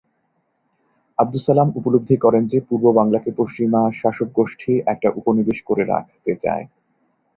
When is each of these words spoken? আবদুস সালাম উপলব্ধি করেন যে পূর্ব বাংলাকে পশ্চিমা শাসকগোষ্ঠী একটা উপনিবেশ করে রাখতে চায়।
আবদুস 1.17 1.43
সালাম 1.45 1.69
উপলব্ধি 1.79 2.15
করেন 2.17 2.43
যে 2.47 2.59
পূর্ব 2.67 2.85
বাংলাকে 2.99 3.29
পশ্চিমা 3.37 3.81
শাসকগোষ্ঠী 3.99 4.71
একটা 4.85 5.07
উপনিবেশ 5.19 5.59
করে 5.69 5.83
রাখতে 5.85 6.31
চায়। 6.43 6.65